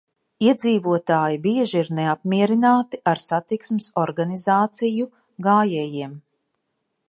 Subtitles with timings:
[0.43, 5.09] Iedzīvotāji bieži ir neapmierināti ar satiksmes organizāciju
[5.51, 6.21] gājējiem.